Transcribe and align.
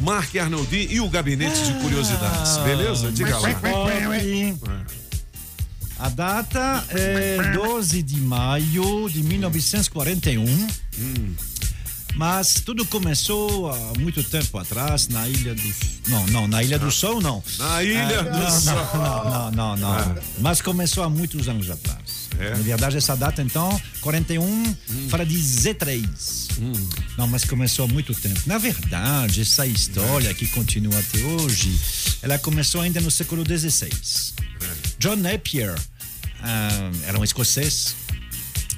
Mark 0.00 0.34
Arnoldi 0.36 0.88
e 0.90 1.00
o 1.00 1.08
Gabinete 1.08 1.60
de 1.62 1.74
Curiosidades. 1.80 2.56
Beleza? 2.58 3.12
Diga 3.12 3.38
lá. 3.38 3.48
A 5.98 6.08
data 6.08 6.84
é 6.88 7.52
12 7.52 8.02
de 8.02 8.16
maio 8.20 9.08
de 9.10 9.22
1941. 9.22 10.66
Mas 12.16 12.54
tudo 12.54 12.84
começou 12.86 13.70
há 13.70 13.92
muito 13.98 14.22
tempo 14.24 14.58
atrás 14.58 15.08
na 15.08 15.28
Ilha 15.28 15.54
do 15.54 15.74
Não, 16.08 16.26
não, 16.26 16.48
na 16.48 16.62
Ilha 16.62 16.78
do 16.78 16.90
Sol 16.90 17.20
não. 17.20 17.42
Na 17.58 17.82
Ilha 17.84 18.24
do 18.24 18.30
Não, 18.30 18.50
Sol. 18.50 18.74
não, 18.94 19.24
não, 19.24 19.50
não, 19.52 19.76
não. 19.76 20.14
Mas 20.40 20.60
começou 20.60 21.04
há 21.04 21.08
muitos 21.10 21.48
anos 21.48 21.70
atrás. 21.70 22.19
É? 22.40 22.50
Na 22.50 22.56
verdade, 22.56 22.96
essa 22.96 23.14
data, 23.14 23.42
então, 23.42 23.80
41, 24.00 24.76
fala 25.08 25.26
de 25.26 25.36
Z3. 25.36 26.08
Não, 27.16 27.26
mas 27.26 27.44
começou 27.44 27.84
há 27.84 27.88
muito 27.88 28.14
tempo. 28.14 28.40
Na 28.46 28.58
verdade, 28.58 29.42
essa 29.42 29.66
história 29.66 30.32
que 30.32 30.46
continua 30.48 30.98
até 30.98 31.18
hoje, 31.18 31.78
ela 32.22 32.38
começou 32.38 32.80
ainda 32.80 33.00
no 33.00 33.10
século 33.10 33.44
XVI. 33.44 33.90
John 34.98 35.16
Napier 35.16 35.74
ah, 36.42 36.90
era 37.06 37.18
um 37.18 37.24
escocês 37.24 37.94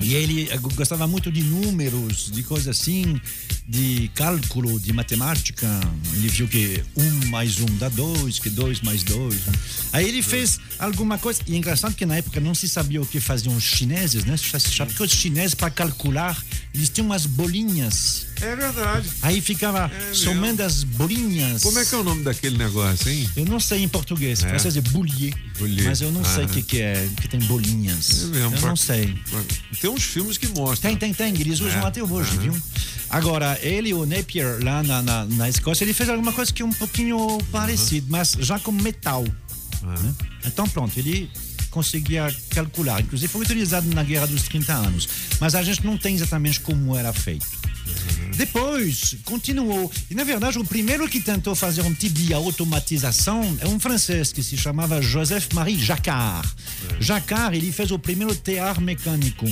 e 0.03 0.15
ele 0.15 0.49
eh, 0.51 0.59
gostava 0.75 1.07
muito 1.07 1.31
de 1.31 1.43
números, 1.43 2.31
de 2.31 2.43
coisas 2.43 2.69
assim, 2.69 3.21
de 3.67 4.11
cálculo, 4.15 4.79
de 4.81 4.93
matemática. 4.93 5.69
Ele 6.15 6.29
viu 6.29 6.49
que 6.49 6.83
um 6.97 7.27
mais 7.29 7.61
um 7.61 7.67
dá 7.79 7.89
dois, 7.89 8.39
que 8.39 8.51
dois 8.51 8.81
mais 8.81 9.03
dois. 9.03 9.41
Aí 9.93 10.09
ele 10.09 10.23
fez 10.23 10.59
alguma 10.79 11.19
coisa. 11.19 11.41
E 11.47 11.55
é 11.55 11.59
engraçado 11.59 11.95
que 11.95 12.05
na 12.05 12.17
época 12.17 12.41
não 12.41 12.55
se 12.55 12.69
sabia 12.69 13.01
o 13.01 13.07
que 13.07 13.21
faziam 13.21 13.57
os 13.57 13.63
chineses, 13.63 14.25
né? 14.25 14.37
Sabe 14.37 14.95
que 14.95 15.03
os 15.03 15.11
chineses, 15.11 15.55
para 15.55 15.71
calcular, 15.71 16.43
eles 16.75 16.89
tinham 16.89 17.07
umas 17.07 17.27
bolinhas. 17.27 18.27
É 18.41 18.57
verdade. 18.57 19.09
Aí 19.23 19.41
ficava 19.41 19.91
É 19.93 20.15
somando 20.15 20.63
as 20.63 20.83
bolinhas. 20.85 21.63
Como 21.63 21.79
é 21.79 21.85
que 21.85 21.95
é 21.95 21.99
o 21.99 22.03
nome 22.03 22.23
daquele 22.25 22.57
negócio, 22.59 23.11
hein? 23.11 23.29
Eu 23.37 23.45
não 23.47 23.61
sei 23.61 23.83
em 23.83 23.89
português. 23.89 24.43
É. 24.43 24.49
Francês 24.49 24.77
é 24.77 24.81
boulier. 24.81 25.35
Boulier. 25.59 25.85
Mas 25.87 26.01
eu 26.01 26.11
não 26.11 26.25
sei 26.25 26.45
o 26.45 26.47
Ah. 26.47 26.49
que, 26.49 26.63
que 26.63 26.81
é, 26.81 27.09
que 27.21 27.29
tem 27.29 27.41
bolinhas. 27.41 28.23
É 28.23 28.27
mesmo, 28.27 28.37
eu 28.55 28.61
pra- 28.61 28.69
não 28.71 28.77
sei. 28.77 29.15
Tem 29.81 29.91
uns 29.91 30.03
filmes 30.03 30.39
que 30.39 30.49
mostram. 30.49 30.91
Tem, 30.91 31.13
tem, 31.13 31.15
tem. 31.33 31.41
Eles 31.41 31.61
usam 31.61 31.83
É. 31.83 31.87
até 31.87 32.03
hoje, 32.03 32.37
viu? 32.39 32.57
Agora, 33.11 33.59
ele, 33.63 33.93
o 33.93 34.07
Napier, 34.07 34.59
lá 34.65 34.83
na, 34.83 35.03
na, 35.03 35.25
na 35.27 35.49
Escócia, 35.49 35.85
ele 35.85 35.93
fez 35.93 36.09
alguma 36.09 36.33
coisa 36.33 36.51
que 36.53 36.63
é 36.63 36.65
um 36.65 36.73
pouquinho 36.73 37.39
parecido, 37.53 38.07
mas 38.09 38.35
já 38.41 38.59
com 38.59 38.73
metal. 38.73 39.25
né? 39.83 40.15
Então, 40.47 40.67
pronto, 40.69 40.97
ele 40.99 41.29
conseguia 41.73 42.33
calcular. 42.51 43.01
Inclusive, 43.01 43.33
foi 43.33 43.43
utilizado 43.43 43.93
na 43.93 44.05
Guerra 44.05 44.27
dos 44.27 44.43
30 44.45 44.73
Anos. 44.73 45.09
Mas 45.41 45.57
a 45.57 45.63
gente 45.63 45.85
não 45.85 45.99
tem 45.99 46.15
exatamente 46.15 46.61
como 46.61 46.95
era 46.95 47.13
feito. 47.13 47.47
Depois, 48.37 49.17
continuou. 49.25 49.91
E, 50.11 50.15
na 50.15 50.23
verdade, 50.23 50.59
o 50.59 50.65
primeiro 50.65 51.09
que 51.09 51.21
tentou 51.21 51.55
fazer 51.55 51.83
um 51.83 51.93
tipo 51.93 52.15
de 52.15 52.33
automatização 52.33 53.57
é 53.61 53.67
um 53.67 53.81
francês 53.81 54.33
que 54.33 54.43
se 54.43 54.57
chamava 54.57 55.03
Joseph-Marie 55.03 55.79
Jacquard. 55.79 56.49
Jacquard, 57.01 57.57
ele 57.57 57.73
fez 57.73 57.91
o 57.91 57.99
primeiro 57.99 58.35
tear 58.35 58.81
mecânico. 58.81 59.47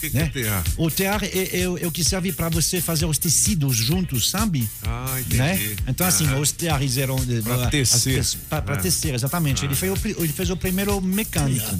O 0.00 0.02
que, 0.02 0.08
que 0.10 0.16
Né? 0.16 0.22
é 0.24 0.28
tear? 0.28 0.64
O 0.78 0.90
tear 0.90 1.22
é, 1.24 1.60
é 1.60 1.68
o- 1.68 1.76
é 1.76 1.86
o 1.86 1.90
que 1.92 2.02
serve 2.02 2.32
para 2.32 2.48
você 2.48 2.80
fazer 2.80 3.04
os 3.04 3.18
tecidos 3.18 3.76
juntos, 3.76 4.30
sabe? 4.30 4.66
Ah, 4.82 5.14
entendi. 5.20 5.36
Né? 5.36 5.76
Então, 5.86 6.06
assim, 6.06 6.24
Aham. 6.26 6.40
os 6.40 6.52
teares 6.52 6.96
eram. 6.96 7.16
Pra 7.44 7.66
as- 7.66 7.70
tecer. 7.70 8.24
Para 8.48 8.74
Ah. 8.74 8.76
tecer, 8.78 9.14
exatamente. 9.14 9.62
Ele, 9.66 9.74
fez 9.74 9.92
o, 9.92 10.22
ele 10.22 10.32
fez 10.32 10.48
o 10.48 10.56
primeiro 10.56 10.98
mecânico. 11.02 11.78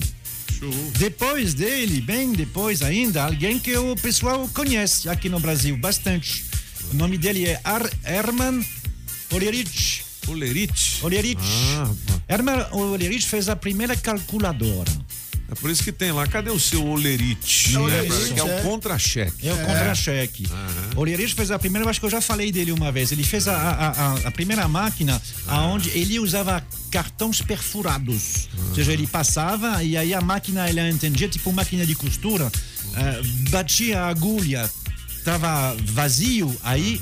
Depois 0.98 1.54
dele, 1.54 2.02
bem 2.02 2.32
depois 2.32 2.82
ainda, 2.82 3.24
alguém 3.24 3.58
que 3.58 3.74
o 3.78 3.96
pessoal 3.96 4.46
conhece 4.52 5.08
aqui 5.08 5.30
no 5.30 5.40
Brasil 5.40 5.74
bastante. 5.78 6.44
O 6.92 6.96
nome 6.96 7.16
dele 7.16 7.46
é 7.46 7.58
Ar 7.64 7.88
Herman 8.04 8.62
Olerich. 9.32 10.02
Olerite. 10.28 10.98
Olerich. 11.02 11.40
Ah. 11.78 11.90
Herman 12.28 12.66
Olerich 12.72 13.26
fez 13.26 13.48
a 13.48 13.56
primeira 13.56 13.96
calculadora. 13.96 14.90
É 15.50 15.54
por 15.56 15.68
isso 15.68 15.82
que 15.82 15.90
tem 15.90 16.12
lá. 16.12 16.26
Cadê 16.28 16.50
o 16.50 16.60
seu 16.60 16.86
Olerite? 16.86 17.76
Olerite, 17.76 18.34
que 18.34 18.38
é 18.38 18.44
o 18.44 18.48
é. 18.48 18.62
contra-cheque. 18.62 19.48
É 19.48 19.52
o 19.52 19.56
contra-cheque. 19.56 20.46
Olerich 20.94 21.34
fez 21.34 21.50
a 21.50 21.58
primeira, 21.58 21.84
eu 21.84 21.90
acho 21.90 21.98
que 21.98 22.06
eu 22.06 22.10
já 22.10 22.20
falei 22.20 22.52
dele 22.52 22.70
uma 22.70 22.92
vez. 22.92 23.10
Ele 23.10 23.24
fez 23.24 23.48
a, 23.48 23.56
a, 23.56 24.14
a, 24.28 24.30
primeira 24.30 24.68
máquina 24.68 25.20
aonde 25.48 25.90
ele 25.90 26.20
usava 26.20 26.64
cartões 26.90 27.42
perfurados. 27.42 28.48
Ou 28.68 28.74
seja, 28.76 28.92
ele 28.92 29.08
passava 29.08 29.82
e 29.82 29.96
aí 29.96 30.14
a 30.14 30.20
máquina, 30.20 30.68
ela 30.68 30.88
entendia, 30.88 31.28
tipo 31.28 31.52
máquina 31.52 31.84
de 31.84 31.96
costura, 31.96 32.50
eh, 32.96 33.20
batia 33.50 34.02
a 34.02 34.08
agulha, 34.08 34.70
tava 35.24 35.74
vazio, 35.84 36.56
aí 36.62 37.00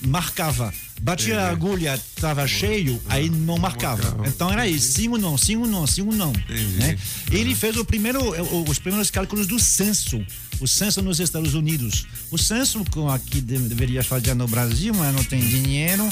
marcava. 0.00 0.72
Batia 1.02 1.40
a 1.40 1.50
agulha, 1.50 1.98
tava 2.20 2.46
cheio, 2.46 3.00
aí 3.08 3.30
não 3.30 3.56
marcava. 3.58 4.02
marcava. 4.02 4.28
Então 4.28 4.50
era 4.52 4.68
isso, 4.68 4.92
sim 4.92 5.08
ou 5.08 5.18
não, 5.18 5.36
sim 5.38 5.56
ou 5.56 5.66
não, 5.66 5.86
sim 5.86 6.02
ou 6.02 6.12
não. 6.12 6.30
Entendi. 6.30 6.62
Né? 6.78 6.98
Ele 7.30 7.54
fez 7.54 7.76
o 7.76 7.84
primeiro, 7.84 8.20
o- 8.22 8.68
os 8.68 8.78
primeiros 8.78 9.10
cálculos 9.10 9.46
do 9.46 9.58
censo, 9.58 10.22
o 10.60 10.68
censo 10.68 11.00
nos 11.00 11.18
Estados 11.18 11.54
Unidos. 11.54 12.06
O 12.30 12.36
censo 12.36 12.84
com 12.90 13.08
aqui 13.08 13.40
de- 13.40 13.58
deveria 13.58 14.04
fazer 14.04 14.34
no 14.34 14.46
Brasil, 14.46 14.92
mas 14.94 15.14
não 15.14 15.24
tem 15.24 15.40
dinheiro, 15.40 16.06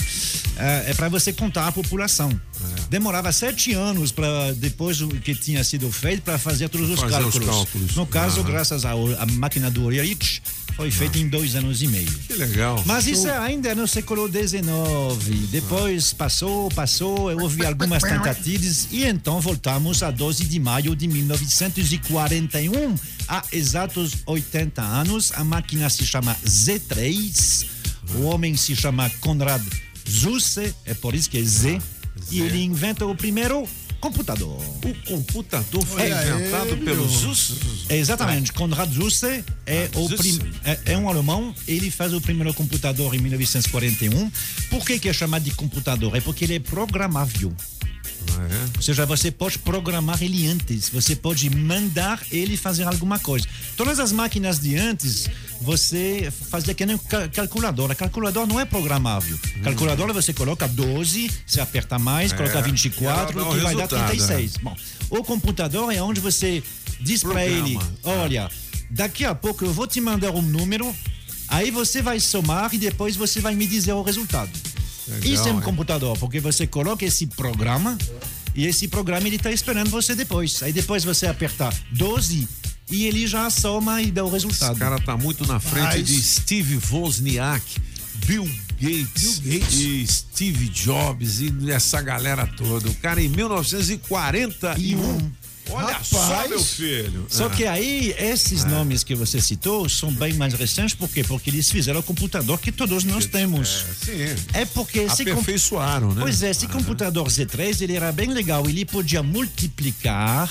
eh, 0.56 0.86
é 0.88 0.94
para 0.94 1.08
você 1.10 1.32
contar 1.34 1.68
a 1.68 1.72
população. 1.72 2.30
É. 2.30 2.80
Demorava 2.88 3.30
sete 3.30 3.74
anos 3.74 4.10
para 4.10 4.52
depois 4.54 5.00
o 5.02 5.08
que 5.08 5.34
tinha 5.34 5.62
sido 5.62 5.92
feito 5.92 6.22
para 6.22 6.38
fazer 6.38 6.68
todos 6.70 6.88
os 6.88 6.98
Fazer 6.98 7.16
os 7.16 7.34
cálculos. 7.34 7.46
cálculos. 7.46 7.94
No 7.94 8.06
caso, 8.06 8.40
Aham. 8.40 8.50
graças 8.50 8.84
à 8.86 8.94
máquina 9.32 9.70
do 9.70 9.84
Olerich, 9.84 10.40
foi 10.78 10.92
feito 10.92 11.18
em 11.18 11.28
dois 11.28 11.56
anos 11.56 11.82
e 11.82 11.88
meio. 11.88 12.06
Que 12.28 12.34
legal. 12.34 12.80
Mas 12.86 13.08
isso 13.08 13.28
ainda 13.28 13.70
é 13.70 13.74
no 13.74 13.88
século 13.88 14.28
XIX. 14.28 14.62
Depois 15.50 16.12
passou, 16.12 16.68
passou, 16.68 17.32
houve 17.36 17.66
algumas 17.66 18.00
tentativas 18.00 18.86
e 18.92 19.04
então 19.04 19.40
voltamos 19.40 20.04
a 20.04 20.12
12 20.12 20.44
de 20.44 20.60
maio 20.60 20.94
de 20.94 21.08
1941. 21.08 22.94
Há 23.26 23.42
exatos 23.50 24.18
80 24.24 24.80
anos, 24.80 25.32
a 25.34 25.42
máquina 25.42 25.90
se 25.90 26.06
chama 26.06 26.36
Z3, 26.46 27.66
o 28.14 28.22
homem 28.26 28.56
se 28.56 28.76
chama 28.76 29.10
Konrad 29.18 29.62
Zuse, 30.08 30.72
é 30.86 30.94
por 30.94 31.12
isso 31.12 31.28
que 31.28 31.38
é 31.38 31.42
Z, 31.42 31.82
e 32.30 32.40
ele 32.40 32.62
inventa 32.62 33.04
o 33.04 33.16
primeiro 33.16 33.68
computador. 34.00 34.60
O 34.84 34.94
computador 35.06 35.84
foi 35.84 36.08
inventado 36.10 36.68
ele, 36.70 36.84
pelo 36.84 36.96
meu. 37.06 37.08
Zus. 37.08 37.52
É, 37.88 37.96
Exatamente, 37.96 38.52
Konrad 38.52 38.92
Zuse 38.92 39.44
é, 39.66 39.88
o 39.94 40.08
Zuse. 40.08 40.16
prim- 40.38 40.52
é, 40.64 40.78
é 40.92 40.98
um 40.98 41.08
alemão, 41.08 41.54
ele 41.66 41.90
faz 41.90 42.12
o 42.12 42.20
primeiro 42.20 42.52
computador 42.54 43.14
em 43.14 43.18
1941. 43.18 44.30
Por 44.70 44.84
que, 44.86 44.98
que 44.98 45.08
é 45.08 45.12
chamado 45.12 45.42
de 45.42 45.50
computador? 45.52 46.14
É 46.16 46.20
porque 46.20 46.44
ele 46.44 46.54
é 46.56 46.60
programável. 46.60 47.52
É? 48.30 48.76
Ou 48.76 48.82
seja, 48.82 49.04
você 49.06 49.30
pode 49.30 49.58
programar 49.58 50.22
ele 50.22 50.46
antes, 50.46 50.88
você 50.88 51.16
pode 51.16 51.48
mandar 51.50 52.20
ele 52.30 52.56
fazer 52.56 52.84
alguma 52.84 53.18
coisa. 53.18 53.46
Todas 53.76 53.98
as 53.98 54.12
máquinas 54.12 54.58
de 54.60 54.76
antes, 54.76 55.28
você 55.60 56.32
fazia 56.50 56.72
que 56.74 56.86
nem 56.86 56.96
ca- 56.98 57.28
calculadora. 57.28 57.94
Calculador 57.94 58.46
não 58.46 58.60
é 58.60 58.64
programável. 58.64 59.38
Calculadora 59.62 60.12
você 60.12 60.32
coloca 60.32 60.66
12, 60.68 61.30
você 61.46 61.60
aperta 61.60 61.98
mais, 61.98 62.32
coloca 62.32 62.60
24, 62.62 63.38
e 63.38 63.42
ela 63.42 63.44
dá 63.44 63.50
o 63.50 63.54
que 63.54 63.60
vai 63.62 63.74
dar 63.74 63.80
resultado, 63.82 64.08
36. 64.28 64.56
Bom, 64.62 64.76
o 65.10 65.24
computador 65.24 65.92
é 65.92 66.00
onde 66.02 66.20
você 66.20 66.62
diz 67.00 67.22
para 67.22 67.44
ele, 67.46 67.78
olha, 68.04 68.50
daqui 68.90 69.24
a 69.24 69.34
pouco 69.34 69.64
eu 69.64 69.72
vou 69.72 69.86
te 69.86 70.00
mandar 70.00 70.30
um 70.32 70.42
número, 70.42 70.94
aí 71.48 71.70
você 71.70 72.00
vai 72.02 72.20
somar 72.20 72.72
e 72.74 72.78
depois 72.78 73.16
você 73.16 73.40
vai 73.40 73.54
me 73.54 73.66
dizer 73.66 73.92
o 73.92 74.02
resultado. 74.02 74.50
Legal, 75.08 75.32
Isso 75.32 75.48
é 75.48 75.52
um 75.52 75.60
computador, 75.60 76.16
porque 76.18 76.40
você 76.40 76.66
coloca 76.66 77.04
esse 77.04 77.26
programa 77.28 77.96
e 78.54 78.66
esse 78.66 78.88
programa 78.88 79.26
ele 79.26 79.36
está 79.36 79.50
esperando 79.50 79.90
você 79.90 80.14
depois. 80.14 80.62
Aí 80.62 80.72
depois 80.72 81.04
você 81.04 81.26
aperta 81.26 81.70
12 81.92 82.46
e 82.90 83.04
ele 83.06 83.26
já 83.26 83.48
soma 83.50 84.02
e 84.02 84.10
dá 84.10 84.24
o 84.24 84.30
resultado. 84.30 84.72
Esse 84.72 84.80
cara 84.80 84.98
tá 85.00 85.16
muito 85.16 85.46
na 85.46 85.60
frente 85.60 85.98
Mas- 85.98 86.06
de 86.06 86.22
Steve 86.22 86.78
Wozniak, 86.90 87.62
Bill 88.26 88.44
Gates, 88.80 89.38
Bill 89.38 89.60
Gates. 89.60 89.78
e 89.80 90.06
Steve 90.06 90.68
Jobs 90.68 91.40
e 91.40 91.70
essa 91.70 92.00
galera 92.02 92.46
toda. 92.46 92.88
O 92.88 92.94
cara 92.96 93.22
em 93.22 93.28
1941. 93.28 95.30
Olha 95.70 95.98
só, 96.02 96.18
Rapaz. 96.20 96.50
meu 96.50 96.62
filho. 96.62 97.26
Só 97.28 97.46
Ah, 97.46 97.50
que 97.50 97.66
aí, 97.66 98.14
esses 98.18 98.64
nomes 98.64 99.02
que 99.04 99.14
você 99.14 99.40
citou 99.40 99.88
são 99.88 100.12
bem 100.12 100.32
mais 100.34 100.54
recentes, 100.54 100.94
por 100.94 101.08
quê? 101.08 101.22
Porque 101.22 101.50
eles 101.50 101.70
fizeram 101.70 102.00
o 102.00 102.02
computador 102.02 102.58
que 102.58 102.72
todos 102.72 103.04
nós 103.04 103.26
temos. 103.26 103.84
Sim. 104.04 104.34
É 104.52 104.64
porque 104.64 105.00
Aperfeiçoaram, 105.10 106.12
né? 106.14 106.20
Pois 106.22 106.42
é, 106.42 106.50
esse 106.50 106.66
computador 106.68 107.26
Z3 107.28 107.82
ele 107.82 107.94
era 107.96 108.10
bem 108.12 108.28
legal. 108.32 108.68
Ele 108.68 108.84
podia 108.84 109.22
multiplicar 109.22 110.48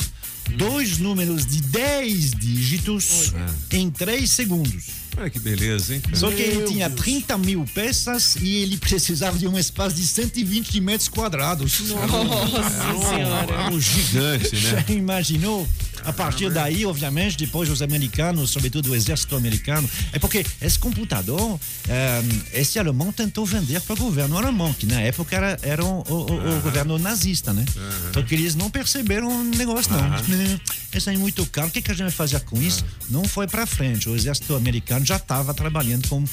dois 0.55 0.97
números 0.97 1.45
de 1.45 1.61
10 1.61 2.31
dígitos 2.31 3.33
em 3.71 3.89
3 3.89 4.29
segundos. 4.29 4.83
Olha 5.19 5.29
que 5.31 5.39
beleza, 5.39 5.95
hein? 5.95 6.01
cara? 6.01 6.15
Só 6.15 6.29
que 6.29 6.41
ele 6.41 6.57
Meu 6.57 6.67
tinha 6.67 6.87
Deus. 6.87 7.01
30 7.01 7.37
mil 7.39 7.65
peças 7.73 8.35
e 8.39 8.57
ele 8.57 8.77
precisava 8.77 9.37
de 9.37 9.47
um 9.47 9.57
espaço 9.57 9.95
de 9.95 10.05
120 10.05 10.79
metros 10.79 11.09
quadrados. 11.09 11.79
Nossa 11.89 13.09
senhora. 13.09 13.53
Era 13.53 13.71
um 13.71 13.79
gigante, 13.81 14.55
né? 14.55 14.85
Já 14.87 14.93
imaginou? 14.93 15.67
A 16.03 16.13
partir 16.13 16.49
daí, 16.49 16.85
obviamente, 16.85 17.37
depois 17.37 17.69
os 17.69 17.81
americanos, 17.81 18.49
sobretudo 18.51 18.91
o 18.91 18.95
exército 18.95 19.35
americano, 19.35 19.89
é 20.13 20.19
porque 20.19 20.45
esse 20.61 20.79
computador, 20.79 21.59
eh, 21.87 22.23
esse 22.53 22.79
alemão 22.79 23.11
tentou 23.11 23.45
vender 23.45 23.81
para 23.81 23.93
o 23.93 23.97
governo 23.97 24.37
alemão, 24.37 24.73
que 24.73 24.85
na 24.85 25.01
época 25.01 25.35
era, 25.35 25.59
era 25.61 25.83
o, 25.83 26.03
o, 26.07 26.57
o 26.57 26.61
governo 26.61 26.97
nazista, 26.97 27.53
né? 27.53 27.65
Só 28.13 28.21
que 28.21 28.35
eles 28.35 28.55
não 28.55 28.69
perceberam 28.69 29.27
o 29.27 29.43
negócio, 29.43 29.91
não. 29.91 30.09
Né, 30.09 30.59
Isso 30.93 31.09
é 31.09 31.17
muito 31.17 31.45
caro, 31.47 31.67
o 31.67 31.71
que, 31.71 31.81
que 31.81 31.91
a 31.91 31.93
gente 31.93 32.03
vai 32.03 32.11
fazer 32.11 32.39
com 32.41 32.61
isso? 32.61 32.85
Não 33.09 33.23
foi 33.25 33.47
para 33.47 33.65
frente. 33.65 34.09
O 34.09 34.15
exército 34.15 34.55
americano 34.55 35.05
já 35.05 35.17
estava 35.17 35.53
trabalhando 35.53 36.07
com 36.07 36.23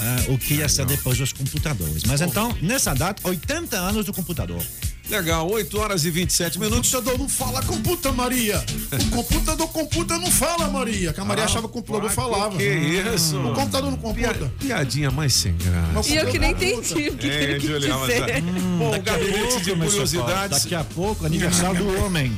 ah, 0.00 0.24
o 0.28 0.38
que 0.38 0.54
ia 0.54 0.68
ser 0.68 0.86
depois 0.86 1.18
dos 1.18 1.32
computadores. 1.32 2.04
Mas 2.04 2.20
então, 2.20 2.56
nessa 2.62 2.94
data, 2.94 3.26
80 3.26 3.76
anos 3.76 4.06
do 4.06 4.12
computador. 4.12 4.62
Legal, 5.08 5.50
8 5.50 5.78
horas 5.80 6.04
e 6.04 6.10
27 6.10 6.58
O 6.58 6.60
minutos. 6.60 6.90
computador 6.90 7.18
não 7.18 7.28
fala 7.28 7.62
computa, 7.62 8.12
Maria. 8.12 8.62
O 8.92 9.10
computador 9.22 9.68
computa 9.68 10.18
não 10.18 10.30
fala, 10.30 10.68
Maria. 10.68 11.14
Que 11.14 11.20
a 11.20 11.24
Maria 11.24 11.44
achava 11.44 11.62
que 11.62 11.78
o 11.78 11.82
computador 11.82 12.10
Ah, 12.10 12.12
falava. 12.12 12.56
Que 12.58 12.64
isso? 13.14 13.38
O 13.40 13.54
computador 13.54 13.90
não 13.90 13.96
computa. 13.96 14.34
Pia- 14.34 14.50
Piadinha 14.58 15.10
mais 15.10 15.32
sem 15.32 15.54
graça. 15.56 16.10
E 16.10 16.16
eu 16.16 16.26
que 16.26 16.38
nem 16.38 16.50
entendi 16.52 17.08
o 17.08 17.16
que, 17.16 17.16
que 17.16 17.26
É, 17.30 17.42
ele 17.42 17.60
quis 17.60 17.70
dizer. 17.80 18.28
é- 18.28 18.40
Bom, 18.40 18.94
o 18.94 19.02
gabinete 19.02 19.60
de 19.62 19.74
curiosidades. 19.74 20.62
Daqui 20.62 20.74
a 20.74 20.84
pouco, 20.84 21.24
aniversário 21.24 21.76
do 21.84 22.04
homem. 22.04 22.30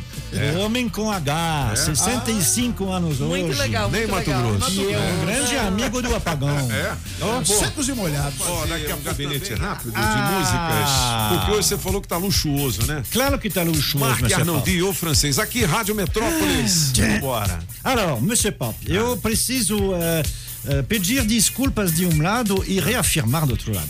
O 0.54 0.60
homem 0.60 0.88
com 0.88 1.10
H, 1.10 1.72
65 1.74 2.88
anos 2.88 3.20
hoje. 3.20 3.42
Muito 3.42 3.58
legal, 3.58 3.90
Nem 3.90 4.02
muito 4.06 4.14
Mato 4.14 4.28
legal. 4.30 4.52
Grosso. 4.54 4.80
E 4.80 4.92
é 4.92 4.98
um 4.98 5.26
grande 5.26 5.56
amigo 5.56 6.00
do 6.02 6.14
apagão. 6.14 6.70
É? 6.70 6.94
Pô, 7.18 7.44
Secos 7.44 7.88
e 7.88 7.92
molhados. 7.94 8.34
ó, 8.46 8.64
daqui 8.66 8.92
a 8.92 8.94
um 8.94 9.00
gabinete 9.02 9.54
rápido 9.54 9.90
de 9.90 9.96
Ah. 9.98 10.30
músicas. 10.38 11.40
Porque 11.40 11.58
hoje 11.58 11.66
você 11.68 11.78
falou 11.78 12.00
que 12.00 12.06
tá 12.06 12.16
luxuoso, 12.16 12.59
né? 12.86 13.02
Claro 13.10 13.38
que 13.38 13.48
tá 13.48 13.62
luxuoso, 13.62 14.20
Pop. 14.20 14.34
Arnoldi, 14.34 14.82
o 14.82 14.92
francês. 14.92 15.38
Aqui, 15.38 15.64
Rádio 15.64 15.94
Metrópolis. 15.94 16.92
Vambora. 16.96 17.58
Alors, 17.82 18.20
Monsieur 18.20 18.52
Pop, 18.52 18.76
eu 18.86 19.16
preciso 19.16 19.94
eh, 19.94 20.22
eh, 20.66 20.82
pedir 20.82 21.24
desculpas 21.24 21.94
de 21.94 22.06
um 22.06 22.22
lado 22.22 22.62
e 22.66 22.78
reafirmar 22.78 23.46
do 23.46 23.52
outro 23.52 23.74
lado. 23.74 23.88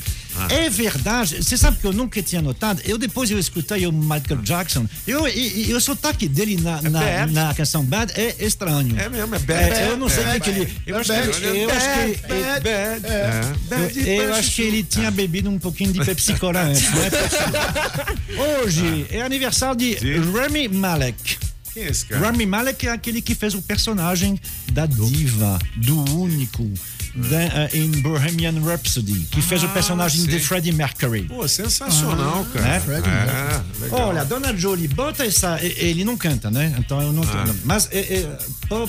É 0.50 0.69
verdade, 0.69 1.43
você 1.44 1.56
sabe 1.56 1.79
que 1.79 1.87
eu 1.87 1.93
nunca 1.93 2.20
tinha 2.23 2.43
notado, 2.43 2.81
eu 2.85 2.99
depois 2.99 3.31
eu 3.31 3.38
escutei 3.38 3.87
o 3.87 3.93
Michael 3.93 4.43
Jackson, 4.43 4.87
eu, 5.06 5.26
e, 5.29 5.69
e 5.70 5.75
o 5.75 5.81
sotaque 5.81 6.26
dele 6.29 6.61
na, 6.61 6.82
na, 6.82 7.00
bad. 7.00 7.32
na 7.32 7.55
canção 7.55 7.85
Bad 7.85 8.12
é 8.20 8.35
estranho. 8.44 8.99
É 8.99 9.08
mesmo, 9.08 9.35
é 9.35 9.38
bad. 9.38 9.73
É, 9.75 9.88
eu 9.91 9.97
não 9.97 10.08
sei 10.08 10.25
o 10.25 10.41
que, 10.41 10.50
ele. 10.50 10.73
Eu 10.87 10.97
acho 10.99 11.12
que, 11.12 11.19
ele- 11.19 11.62
eu 11.64 11.70
acho 11.70 11.87
que 11.93 11.99
ele- 12.00 12.17
Bad, 12.43 12.64
bad. 12.64 13.06
É. 13.06 14.17
eu, 14.20 14.25
eu 14.25 14.35
acho 14.35 14.50
que 14.55 14.62
ele 14.62 14.82
tinha 14.82 15.11
bebido 15.11 15.49
um 15.49 15.58
pouquinho 15.58 15.93
de 15.93 16.05
Pepsi 16.05 16.35
Cola 16.35 16.62
antes, 16.62 16.82
é 16.85 17.11
possível. 17.11 18.61
Hoje 18.64 19.06
é 19.11 19.23
aniversário 19.23 19.76
de 19.76 19.94
Rami 20.32 20.69
Malek. 20.69 21.38
Quem 21.73 21.85
é 21.85 21.89
esse 21.89 22.07
cara? 22.07 22.27
Rami 22.27 22.47
Malek 22.47 22.87
é 22.87 22.91
aquele 22.91 23.23
que 23.23 23.35
fez 23.35 23.55
o 23.55 23.63
personagem 23.63 24.39
da 24.73 24.87
diva, 24.87 25.59
do 25.77 25.99
único, 26.19 26.69
da, 27.15 27.43
eh, 27.43 27.71
em 27.75 27.91
Bohemian 28.03 28.61
Rhapsody, 28.61 29.21
que 29.31 29.41
fez 29.41 29.63
o 29.63 29.69
personagem 29.69 30.25
de 30.27 30.33
sim. 30.39 30.45
Freddie 30.45 30.73
Mercury. 30.73 31.23
Pô, 31.25 31.47
sensacional, 31.47 32.45
cara. 32.53 32.65
né? 32.67 32.81
Fred 32.81 33.09
É, 33.09 33.83
legal. 33.85 34.09
Olha, 34.09 34.25
Dona 34.25 34.57
Jolie, 34.57 34.89
bota 34.89 35.25
essa. 35.25 35.59
Ele 35.63 36.05
não 36.05 36.17
canta, 36.17 36.51
né? 36.51 36.75
Então 36.79 37.01
eu 37.01 37.13
não. 37.13 37.23
Mas. 37.65 37.89
é, 37.93 37.99
é, 37.99 38.39
pô, 38.69 38.89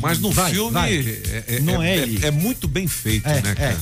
Mas 0.00 0.18
no 0.18 0.30
vai, 0.30 0.52
filme 0.52 0.70
vai. 0.72 0.94
é, 0.96 1.44
é- 1.56 1.60
Não 1.60 1.82
é- 1.82 1.96
é 1.96 1.98
ele. 1.98 2.24
é- 2.24 2.28
é 2.28 2.30
muito 2.30 2.66
bem 2.66 2.86
feito, 2.88 3.26
É, 3.28 3.42
né, 3.42 3.50
é. 3.52 3.54
cara? 3.54 3.80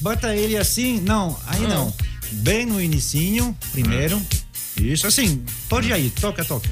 Bota 0.00 0.36
ele 0.36 0.56
assim, 0.56 1.00
não, 1.00 1.36
aí 1.46 1.62
não. 1.62 1.92
Bem 2.32 2.66
no 2.66 2.80
inicinho, 2.80 3.56
primeiro. 3.72 4.20
Isso, 4.76 5.06
assim, 5.06 5.42
pode 5.68 5.88
ir 5.88 5.92
aí, 5.92 6.10
toca, 6.10 6.44
toca. 6.44 6.68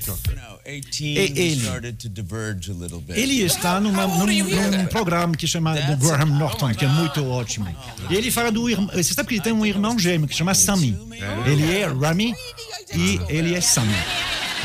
Toca, 0.00 0.18
toca. 0.22 0.34
Now, 0.34 0.58
18 0.64 1.02
E- 1.02 1.40
ele. 1.40 1.60
started 1.60 1.98
to 1.98 2.08
diverge 2.08 2.70
a 2.70 2.74
little 2.74 3.00
bit. 3.00 3.18
Ele 3.18 3.42
está 3.42 3.80
numa, 3.80 4.06
num, 4.06 4.26
num 4.26 4.86
programa 4.86 5.36
que 5.36 5.46
chama 5.46 5.74
do 5.74 5.96
Graham 5.96 6.26
Norton, 6.26 6.74
que 6.74 6.84
é 6.84 6.88
muito 6.88 7.24
ótimo. 7.28 7.66
E 8.10 8.14
ele 8.14 8.30
fala 8.30 8.50
do 8.50 8.68
irmão. 8.68 8.90
Você 8.94 9.14
sabe 9.14 9.28
que 9.28 9.34
ele 9.34 9.42
tem 9.42 9.52
um 9.52 9.64
irmão 9.64 9.98
gêmeo 9.98 10.26
que 10.28 10.34
chama 10.34 10.54
Sammy. 10.54 10.96
Ele 11.46 11.76
é 11.76 11.86
Rami 11.86 12.34
e 12.94 13.20
ele 13.28 13.54
é 13.54 13.60
Sammy. 13.60 13.94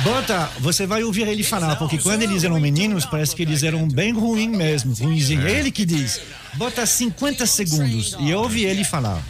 Bota, 0.04 0.50
você 0.60 0.88
vai 0.88 1.04
ouvir 1.04 1.28
ele 1.28 1.44
falar, 1.44 1.76
porque 1.76 1.98
quando 1.98 2.22
eles 2.22 2.46
eram 2.46 2.58
meninos, 2.60 3.06
parece 3.06 3.36
que 3.36 3.42
eles 3.42 3.64
eram 3.64 3.86
bem 3.86 4.14
ruins 4.14 4.50
mesmo, 4.50 4.94
ruinzinho. 4.94 5.46
É 5.46 5.60
ele 5.60 5.72
que 5.72 5.86
diz. 5.86 6.22
Bota 6.54 6.86
50 6.86 7.46
segundos 7.46 8.16
e 8.20 8.34
ouve 8.34 8.64
ele 8.64 8.86
falar. 8.86 9.22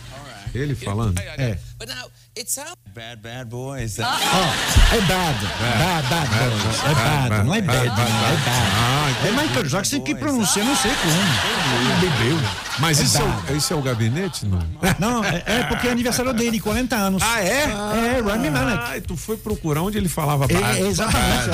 Ele 0.54 0.76
falando. 0.76 1.18
É. 1.20 1.58
Bad, 2.96 3.22
bad 3.22 3.50
boys. 3.50 3.96
That, 3.96 4.10
Ó, 4.10 4.96
é 4.96 5.02
bad. 5.02 5.38
Bad, 5.80 6.08
bad, 6.10 6.30
boys. 6.30 6.84
É 6.84 6.94
bad, 6.96 7.46
não 7.46 7.54
é 7.56 7.62
bad, 7.62 7.86
não, 7.88 7.94
é 7.94 8.38
bad. 8.38 9.28
É 9.28 9.32
Michael 9.32 9.66
Jackson 9.66 10.00
que 10.02 10.16
pronuncia, 10.16 10.64
não 10.64 10.76
sei 10.76 10.92
como. 10.92 12.00
Bebeu. 12.02 12.38
Mas 12.80 13.00
É 13.00 13.04
isso 13.04 13.18
é, 13.18 13.22
bad. 13.22 13.54
o, 13.54 13.58
isso 13.58 13.74
é 13.74 13.76
o 13.76 13.82
gabinete, 13.82 14.46
não? 14.46 14.60
Não, 15.00 15.24
é, 15.24 15.44
é 15.46 15.64
porque 15.64 15.88
é 15.88 15.92
aniversário 15.92 16.34
dele, 16.34 16.60
40 16.60 16.96
anos. 16.96 17.22
Ah, 17.24 17.42
é? 17.42 17.64
É, 17.64 18.22
Rami 18.26 18.50
Malek. 18.50 18.84
Ah, 18.88 18.98
e 18.98 19.02
tu 19.02 19.18
foi 19.18 19.36
procurar 19.38 19.82
onde 19.82 19.98
ele 19.98 20.08
falava 20.10 20.46
É, 20.46 20.54
bad. 20.54 20.82
é, 20.82 20.88
exatamente. 20.88 21.50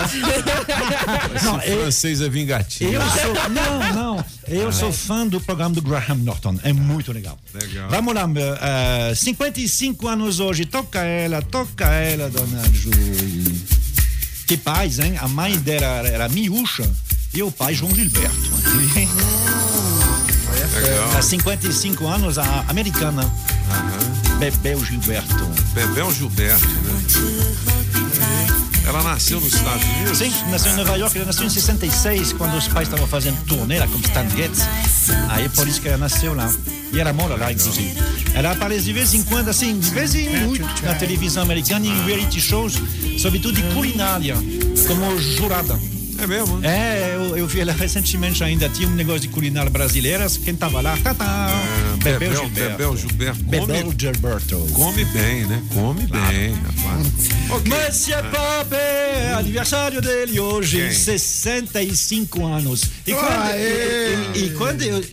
Não, 1.44 1.58
Esse 1.60 1.72
eu, 1.72 1.82
francês 1.82 2.22
é 2.22 2.30
vingativo. 2.30 2.94
eu 2.94 3.02
sou, 3.02 3.50
não, 3.50 3.94
não, 4.16 4.26
eu 4.48 4.72
sou 4.72 4.92
fã 4.92 5.26
do 5.28 5.42
programa 5.42 5.74
do 5.76 5.82
Graham 5.82 6.16
Norton, 6.18 6.56
é 6.64 6.72
muito 6.72 7.12
legal. 7.12 7.38
Legal. 7.54 7.90
Vamos 7.90 8.14
lá, 8.14 8.28
meu, 8.28 8.56
eh, 8.62 9.14
55 9.16 10.08
anos 10.08 10.40
hoje, 10.40 10.66
toca 10.66 11.00
ela, 11.26 11.42
toca 11.42 11.86
ela, 11.86 12.30
dona 12.30 12.62
Julie. 12.72 13.66
Que 14.48 14.56
pais, 14.56 15.00
hein? 15.00 15.18
A 15.20 15.28
mãe 15.28 15.58
dela 15.58 16.08
era, 16.08 16.30
Miúcha 16.30 16.90
e 17.34 17.42
o 17.42 17.52
pai 17.52 17.74
João 17.74 17.94
Gilberto. 17.94 18.36
Legal. 20.76 21.18
Há 21.18 21.22
55 21.22 22.08
anos, 22.08 22.38
a 22.38 22.66
americana. 22.68 23.24
Bebel 24.40 24.84
Gilberto. 24.86 25.46
Bebel 25.74 26.14
Gilberto, 26.14 26.68
né? 26.68 27.06
Ela 28.86 29.02
nasceu 29.02 29.40
nos 29.40 29.54
Estados 29.54 29.84
Unidos? 29.84 30.18
Sim, 30.18 30.32
nasceu 30.52 30.72
em 30.74 30.76
Nova 30.76 30.96
York, 30.96 31.18
ela 31.18 31.26
nasceu 31.26 31.46
em 31.46 31.50
66, 31.50 32.34
quando 32.34 32.56
os 32.56 32.68
pais 32.68 32.88
estavam 32.88 33.08
fazendo 33.08 33.44
turnê 33.46 33.80
lá 33.80 33.88
com 33.88 33.98
Stan 34.00 34.30
Getz. 34.30 34.60
Aí 35.30 35.50
por 35.50 35.68
isso 35.68 35.82
que 35.82 35.88
ela 35.88 35.98
nasceu 35.98 36.36
lá. 36.36 36.52
E 36.96 37.00
ela 37.00 37.12
mora 37.12 37.36
lá, 37.36 37.52
inclusive. 37.52 37.94
Ela 38.34 38.52
aparece 38.54 38.86
de 38.86 38.94
vez 38.94 39.14
em 39.14 39.22
quando, 39.24 39.50
assim, 39.50 39.78
de 39.78 39.90
vez 39.90 40.16
em 40.16 40.30
muito, 40.30 40.64
na 40.84 40.96
televisão 40.96 41.44
americana, 41.44 41.86
em 41.86 42.06
reality 42.06 42.40
shows, 42.40 42.76
sobretudo 43.20 43.54
de 43.54 43.64
culinária, 43.74 44.36
como 44.88 45.20
jurada. 45.20 45.78
É 46.18 46.26
mesmo? 46.26 46.64
É, 46.64 47.12
eu, 47.16 47.36
eu 47.36 47.46
vi 47.48 47.60
ela 47.60 47.74
recentemente 47.74 48.42
ainda, 48.42 48.70
tinha 48.70 48.88
um 48.88 48.94
negócio 48.96 49.20
de 49.22 49.28
culinária 49.28 49.70
brasileira, 49.70 50.26
quem 50.46 50.56
tava 50.56 50.80
lá, 50.80 50.96
tá, 51.04 51.14
tá, 51.14 51.50
Bebel 52.02 52.20
Bebel, 52.20 52.36
Gilberto. 52.42 52.54
Bebel 52.78 52.98
Gilberto. 52.98 53.44
Bebel 53.44 53.84
Come, 53.84 53.96
Gilberto. 54.00 54.68
come 54.74 55.06
bem, 55.06 55.46
né? 55.46 55.62
Come 55.74 56.08
bem, 56.08 56.54
rapaz. 56.54 57.08
Ok. 57.50 57.70
Monsieur 57.70 58.24
é 58.72 59.34
aniversário 59.34 60.02
dele 60.02 60.40
hoje, 60.40 60.78
Quem? 60.84 60.92
65 60.94 62.46
anos. 62.46 62.84
E 63.06 63.14
quando, 63.14 63.42
Aê! 63.42 64.16
e, 64.34 64.40
e- 64.40 64.46
e 64.46 64.50
quando 64.52 64.82
eu. 64.84 65.04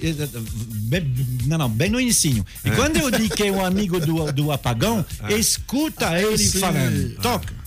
Bem- 1.00 1.14
não, 1.46 1.58
não, 1.58 1.68
bem 1.70 1.88
no 1.90 2.00
inicinho. 2.00 2.44
E 2.64 2.70
quando 2.72 2.96
eu 2.99 3.11
digo 3.11 3.34
que 3.34 3.42
é 3.44 3.50
um 3.50 3.64
amigo 3.64 3.99
do, 3.99 4.30
do 4.32 4.52
apagão, 4.52 5.04
escuta 5.30 6.06
ele 6.20 6.37
falando. 6.61 7.14
Toca. 7.22 7.62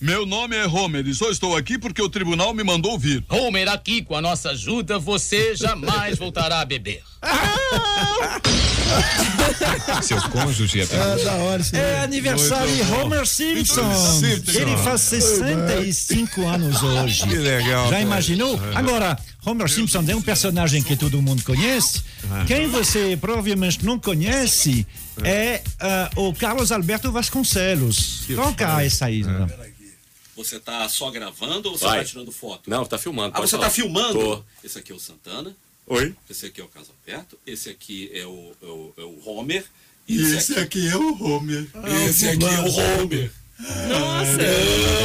Meu 0.00 0.24
nome 0.24 0.54
é 0.54 0.64
Homer 0.64 1.04
e 1.08 1.12
só 1.14 1.28
estou 1.28 1.56
aqui 1.56 1.76
porque 1.76 2.00
o 2.00 2.08
tribunal 2.08 2.54
me 2.54 2.62
mandou 2.62 2.96
vir. 2.96 3.24
Homer, 3.28 3.68
aqui 3.68 4.00
com 4.00 4.14
a 4.14 4.20
nossa 4.20 4.50
ajuda, 4.50 4.96
você 4.96 5.56
jamais 5.56 6.16
voltará 6.16 6.60
a 6.60 6.64
beber. 6.64 7.02
Seu 10.02 10.22
cônjuge 10.30 10.80
é 10.80 10.84
É 10.84 11.24
da 11.24 11.32
hora 11.34 11.62
É 11.72 11.98
aniversário 12.00 12.72
de 12.76 12.82
Homer 12.92 13.26
Simpson. 13.26 13.92
Simpson. 13.92 14.60
Ele 14.60 14.76
faz 14.76 15.00
65 15.00 16.46
anos 16.46 16.80
hoje. 16.80 17.24
Que 17.24 17.34
legal. 17.34 17.90
Já 17.90 18.00
imaginou? 18.00 18.56
Agora, 18.76 19.18
Homer 19.44 19.68
Simpson 19.68 20.04
é 20.06 20.14
um 20.14 20.22
personagem 20.22 20.80
que 20.80 20.96
todo 20.96 21.20
mundo 21.20 21.42
conhece. 21.42 22.02
Quem 22.46 22.68
você 22.68 23.18
provavelmente 23.20 23.84
não 23.84 23.98
conhece 23.98 24.86
é 25.24 25.60
ah, 25.80 26.08
o 26.14 26.32
Carlos 26.32 26.70
Alberto 26.70 27.10
Vasconcelos. 27.10 28.26
Toca 28.36 28.80
essa 28.84 29.06
aí. 29.06 29.24
né? 29.24 29.46
Você 30.38 30.60
tá 30.60 30.88
só 30.88 31.10
gravando 31.10 31.68
ou 31.68 31.76
você 31.76 31.84
Vai. 31.84 31.98
tá 31.98 32.04
tirando 32.04 32.30
foto? 32.30 32.70
Não, 32.70 32.86
tá 32.86 32.96
filmando. 32.96 33.36
Ah, 33.36 33.40
você 33.40 33.56
falar. 33.56 33.64
tá 33.64 33.70
filmando? 33.70 34.20
Tô. 34.20 34.44
Esse 34.62 34.78
aqui 34.78 34.92
é 34.92 34.94
o 34.94 35.00
Santana, 35.00 35.56
Oi? 35.84 36.14
esse 36.30 36.46
aqui 36.46 36.60
é 36.60 36.64
o 36.64 36.68
Caso 36.68 36.92
Aberto, 37.02 37.36
esse 37.44 37.68
aqui 37.68 38.08
é 38.14 38.24
o, 38.24 38.52
é 38.62 38.66
o, 38.66 38.94
é 38.98 39.02
o 39.02 39.28
Homer. 39.28 39.64
E 40.06 40.22
esse 40.36 40.56
aqui 40.56 40.88
é 40.88 40.96
o 40.96 41.20
Homer. 41.20 41.66
esse 42.08 42.28
aqui 42.28 42.44
é 42.44 42.60
o 42.60 43.00
Homer. 43.02 43.32
Nossa! 43.58 44.36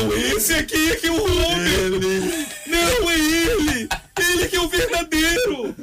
Não, 0.03 0.13
esse 0.37 0.53
aqui 0.53 0.91
é 0.91 0.95
que 0.97 1.07
é 1.07 1.11
o 1.11 1.15
Homer. 1.15 1.89
Não, 2.67 3.09
é 3.09 3.19
ele. 3.19 3.89
Ele 4.19 4.47
que 4.47 4.55
é 4.55 4.61
o 4.61 4.69
verdadeiro. 4.69 5.75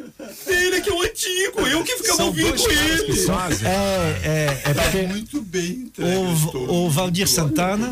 Ele 0.47 0.81
que 0.81 0.89
é 0.91 0.93
o 0.93 1.03
Kiko, 1.47 1.61
eu 1.63 1.83
que 1.85 1.97
ficava 1.97 2.17
São 2.17 2.27
ouvindo 2.27 2.53
que 2.55 2.69
ele. 2.69 3.21
É, 3.65 4.21
é, 4.25 4.63
é 4.71 4.75
porque 4.75 5.07
Muito 5.07 5.43
bem 5.43 5.91
o, 5.99 6.85
o 6.87 6.91
Valdir 6.91 7.29
Santana, 7.29 7.91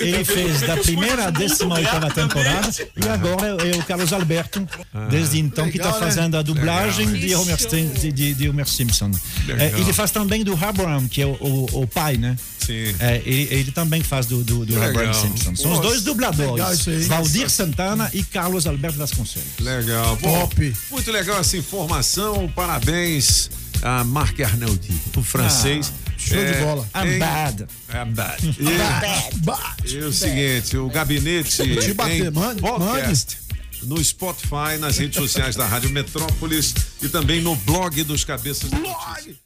ele 0.00 0.24
fez 0.24 0.60
da 0.62 0.76
primeira 0.76 1.26
à 1.26 1.30
décima 1.30 1.76
oitava 1.76 2.10
temporada 2.10 2.70
e 2.96 3.08
agora 3.08 3.46
é 3.66 3.76
o 3.76 3.82
Carlos 3.84 4.12
Alberto, 4.12 4.66
desde 5.10 5.38
então, 5.38 5.70
que 5.70 5.76
está 5.78 5.92
né? 5.92 5.98
fazendo 5.98 6.36
a 6.36 6.42
dublagem 6.42 7.12
de 7.12 7.34
Homer, 7.34 7.56
de, 7.56 8.12
de- 8.12 8.34
de 8.34 8.48
Homer 8.48 8.68
Simpson. 8.68 9.10
É, 9.58 9.78
ele 9.78 9.92
faz 9.92 10.10
também 10.10 10.44
do 10.44 10.52
Abraham, 10.54 11.08
que 11.08 11.22
é 11.22 11.26
o, 11.26 11.30
o- 11.40 11.82
o 11.82 11.86
pai, 11.86 12.16
né? 12.16 12.36
Sim. 12.58 12.94
É, 12.98 13.22
ele, 13.24 13.48
ele 13.50 13.72
também 13.72 14.02
faz 14.02 14.26
do, 14.26 14.44
do, 14.44 14.66
do. 14.66 14.82
Abraham 14.82 15.14
Simpson. 15.14 15.56
São 15.56 15.72
os 15.72 15.80
dois 15.80 16.02
dubladores, 16.02 16.52
legal 16.52 16.74
isso 16.74 16.90
aí. 16.90 17.02
Valdir 17.04 17.48
Santana 17.48 18.10
e 18.12 18.22
Carlos 18.22 18.66
Alberto 18.66 18.98
Vasconcelos. 18.98 19.48
Legal. 19.58 20.16
Bom, 20.16 20.40
Top. 20.40 20.76
Muito 20.90 21.10
legal 21.10 21.40
essa 21.40 21.56
informação. 21.56 22.46
Parabéns 22.68 23.50
a 23.82 24.04
Marc 24.04 24.38
Arnoldi, 24.42 24.92
o 25.16 25.22
francês. 25.22 25.90
Ah, 25.90 26.12
show 26.18 26.36
de 26.36 26.52
bola. 26.60 26.86
I'm 26.94 27.14
em- 27.14 27.18
bad. 27.18 27.66
É 27.88 28.04
bad. 28.04 28.56
E, 29.86 29.94
e 29.94 29.98
o 30.00 30.12
seguinte, 30.12 30.76
o 30.76 30.86
gabinete 30.90 31.50
Te 31.80 31.94
bater, 31.94 32.30
podcast 32.30 33.38
no 33.84 34.04
Spotify, 34.04 34.76
nas 34.78 34.98
redes 34.98 35.16
sociais 35.16 35.56
da 35.56 35.66
Rádio 35.66 35.88
Metrópolis 35.88 36.74
e 37.00 37.08
também 37.08 37.40
no 37.40 37.56
blog 37.56 38.04
dos 38.04 38.22
Cabeças 38.22 38.68
de 38.68 38.76
Notícias. 38.76 39.07